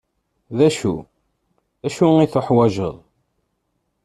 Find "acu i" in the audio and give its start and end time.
1.85-2.27